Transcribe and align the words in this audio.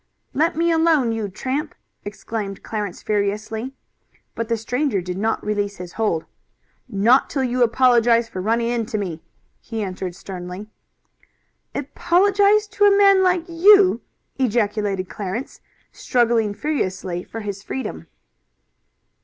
"Let 0.33 0.55
me 0.55 0.71
alone, 0.71 1.11
you 1.11 1.29
tramp!" 1.29 1.75
exclaimed 2.05 2.63
Clarence 2.63 3.03
furiously. 3.03 3.75
But 4.33 4.47
the 4.47 4.57
stranger 4.57 4.99
did 4.99 5.19
not 5.19 5.45
release 5.45 5.77
his 5.77 5.93
hold. 5.93 6.25
"Not 6.89 7.29
till 7.29 7.43
you 7.43 7.61
apologize 7.61 8.27
for 8.27 8.41
running 8.41 8.69
into 8.69 8.97
me," 8.97 9.21
he 9.59 9.83
answered 9.83 10.15
sternly. 10.15 10.65
"Apologize 11.75 12.65
to 12.69 12.85
a 12.85 12.97
man 12.97 13.21
like 13.21 13.47
you!" 13.47 14.01
ejaculated 14.39 15.07
Clarence, 15.07 15.61
struggling 15.91 16.55
furiously 16.55 17.23
for 17.23 17.41
his 17.41 17.61
freedom. 17.61 18.07